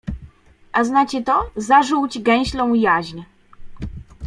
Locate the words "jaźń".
2.73-3.21